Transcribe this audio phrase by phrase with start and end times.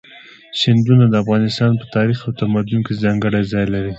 [0.59, 3.89] سیندونه د افغانستان په تاریخ او تمدن کې ځانګړی ځای لري.